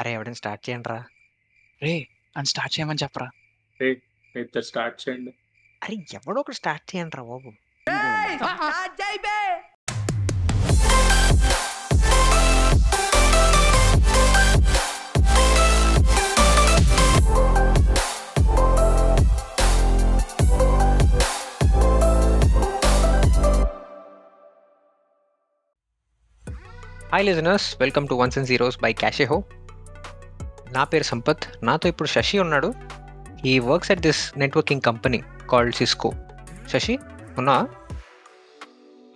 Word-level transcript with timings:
అరే 0.00 0.10
ఎవడైనా 0.12 0.38
స్టార్ట్ 0.40 0.62
చేయండి 0.66 0.88
రా 0.88 0.98
రే 1.82 1.94
అని 2.36 2.50
స్టార్ట్ 2.52 2.74
చేయమని 2.76 3.02
చెప్పరా 3.04 3.28
ఇద్దరు 4.34 4.66
స్టార్ట్ 4.70 4.96
చేయండి 5.02 5.32
అరే 5.82 5.96
ఎవడో 6.18 6.40
ఒకటి 6.40 6.58
స్టార్ట్ 6.60 6.84
చేయండి 6.92 7.16
రా 7.16 7.24
బాబు 7.30 7.52
hi 27.10 27.24
listeners 27.24 27.66
welcome 27.80 28.06
to 28.08 28.14
ones 28.14 28.36
and 28.38 28.48
zeros 28.50 28.76
by 28.78 28.90
క్యాషే 29.00 29.24
హో 29.24 29.36
నా 30.71 30.83
పేరు 30.83 31.03
సంపత్ 31.03 31.43
నాతో 31.63 31.89
ఇప్పుడు 31.89 32.07
శశి 32.07 32.39
ఉన్నాడు. 32.39 32.73
He 33.45 33.59
works 33.59 33.91
at 33.91 33.99
this 33.99 34.39
networking 34.39 34.81
company 34.81 35.23
called 35.49 35.75
Cisco 35.75 36.11
Shashi 36.69 36.99
ఉన్నా? 37.37 37.67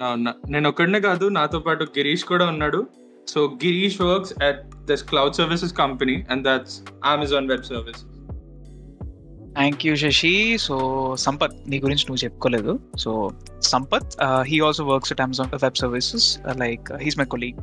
నా- 0.00 0.22
నా- 0.22 0.52
నేను 0.52 0.68
ఒక్కడనే 0.68 1.00
కాదు 1.00 1.28
నాతో 1.28 1.58
పాటు 1.58 1.84
గిరీష్ 1.84 2.24
కూడా 2.24 2.46
ఉన్నాడు. 2.46 2.86
So 3.28 3.58
Girish 3.64 4.00
works 4.00 4.44
at 4.44 4.76
this 4.76 5.04
cloud 5.04 5.34
services 5.34 5.72
company 5.72 6.26
and 6.30 6.46
that's 6.46 6.80
Amazon 7.04 7.48
Web 7.48 7.62
Service 7.62 8.00
thank 9.54 9.86
you 9.86 9.96
Shashi. 9.96 10.58
So 10.58 11.16
Sampath 11.16 11.52
నీ 11.68 11.78
గురించి 11.78 12.04
నువ్వు 12.08 12.24
చెప్పుకోలేదు. 12.24 12.80
So 12.98 13.30
Sampath 13.62 14.12
he 14.42 14.60
also 14.60 14.84
works 14.84 15.12
at 15.12 15.20
Amazon 15.20 15.54
Web 15.54 15.78
Services 15.78 16.38
like 16.56 16.92
he's 16.92 17.18
my 17.18 17.24
colleague 17.24 17.60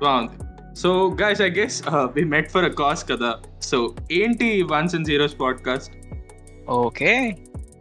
బాగుంది 0.00 0.43
so 0.76 1.16
guys 1.22 1.42
I 1.42 1.50
guess 1.50 1.82
we 2.14 2.24
met 2.24 2.50
for 2.50 2.64
a 2.64 2.68
cause 2.68 3.08
కదా 3.10 3.32
so 3.62 3.96
ఏంటి 4.12 4.62
ones 4.62 4.94
and 4.94 5.06
zeros 5.06 5.40
podcast 5.40 5.92
okay 6.68 7.36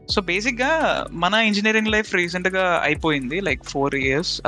so 0.09 0.22
బేసిక్గా 0.22 0.72
మన 1.11 1.33
engineering 1.33 1.88
life 1.88 2.16
రీసెంట్గా 2.16 2.81
అయిపోయింది 2.83 3.39
like 3.39 3.63
four 3.63 3.95
years 3.95 4.41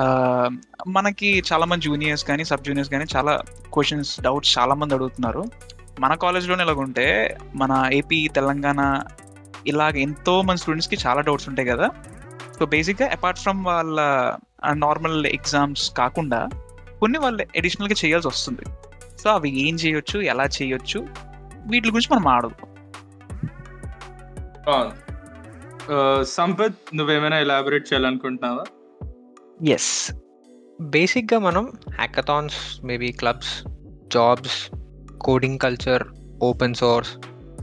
మనకి 0.87 1.43
చాలా 1.53 1.65
మంది 1.65 1.81
జూనియర్స్ 1.81 2.23
కానీ 2.23 2.43
సబ్ 2.43 2.63
జూనియర్స్ 2.63 2.91
కానీ 2.91 3.05
చాలా 3.15 3.43
క్వశ్చన్స్ 3.73 4.21
డౌట్స్ 4.21 4.59
చాలా 4.59 4.73
మంది 4.73 4.93
అడుగుతున్నారు. 4.93 5.43
మన 5.99 6.13
కాలేజ్లోనే 6.13 6.63
ఇలాగుంటే 6.63 7.37
మన 7.55 7.89
ఏపీ 7.93 8.27
తెలంగాణ 8.27 9.03
ఇలాగ 9.67 9.97
ఎంతో 9.97 10.41
మంది 10.41 10.61
స్టూడెంట్స్కి 10.61 10.97
చాలా 11.07 11.21
డౌట్స్ 11.21 11.49
ఉంటాయి 11.49 11.67
కదా. 11.67 11.89
సో 12.59 12.65
బేసిక్గా 12.65 13.07
అపార్ట్ 13.07 13.39
ఫ్రమ్ 13.39 13.65
వాళ్ళ 13.65 13.99
uh, 14.65 14.73
నార్మల్ 14.73 15.25
ఎగ్జామ్స్ 15.25 15.91
కాకుండా 15.91 16.47
కొన్ని 16.99 17.19
వాళ్ళు 17.19 17.43
అడిషనల్గా 17.57 17.95
చేయాల్సి 18.05 18.27
వస్తుంది. 18.27 18.65
సో 19.21 19.27
అవి 19.29 19.49
ఏం 19.67 19.75
చేయొచ్చు 19.75 20.17
ఎలా 20.31 20.45
చేయొచ్చు 20.57 20.99
వీటి 21.71 21.87
గురించి 21.89 22.09
మనం 22.13 22.27
ఆడుదాం. 22.27 22.61
సంపత్ 26.23 26.79
నువ్వేమైనా 26.95 27.37
ఎలాబొరేట్ 27.39 27.85
చేయాలనుకుంటున్నావా? 27.93 28.65
ఎస్ 29.69 29.93
బేసిక్గా 30.81 31.39
మనం 31.39 31.65
hackathons 31.95 32.57
maybe 32.85 33.09
clubs 33.11 33.53
jobs 34.13 34.57
coding 35.21 35.59
culture 35.59 36.03
open 36.43 36.73
source 36.73 37.11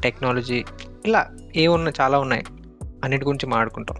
technology 0.00 0.61
ఇలా 1.06 1.22
ఏ 1.56 1.64
ఉన్నాయి 1.77 1.96
చాలా 2.00 2.17
ఉన్నాయి. 2.19 2.44
అన్నిటి 3.05 3.24
గురించి 3.24 3.46
మాట్లాడుకుంటాం 3.46 3.98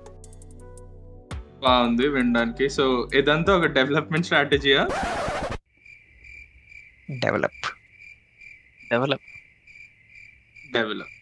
బాగుంది 1.62 2.08
వినడానికి. 2.08 2.70
సో 2.70 3.08
ఇదంతా 3.14 3.56
ఒక 3.56 3.66
డెవలప్మెంట్ 3.66 4.27
స్ట్రాటజీయా? 4.27 4.88
డెవలప్. 7.10 7.66
డెవలప్. 8.91 9.20
డెవలప్. 10.72 11.22